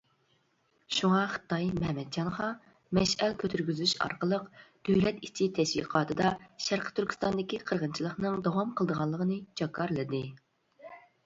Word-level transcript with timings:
شۇڭا 0.99 1.17
خىتاي 1.33 1.67
مەمەتجانغا 1.83 2.47
مەشئەل 2.99 3.35
كۆتۈرگۈزۈش 3.43 3.93
ئارقىلىق، 4.07 4.47
دۆلەت 4.91 5.21
ئىچى 5.29 5.49
تەشۋىقاتىدا، 5.61 6.33
شەرقى 6.69 6.95
تۈركىستاندىكى 7.03 7.61
قىرغىنچىلىقىنىڭ 7.71 8.43
داۋام 8.51 8.75
قىلىدىغانلىقىنى 8.81 9.39
جاكارلىدى. 9.63 10.25